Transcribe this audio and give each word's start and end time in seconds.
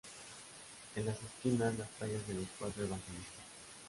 En 0.95 1.05
las 1.05 1.17
esquinas, 1.21 1.77
las 1.77 1.87
tallas 1.91 2.27
de 2.27 2.33
los 2.33 2.47
cuatro 2.57 2.83
Evangelistas. 2.83 3.45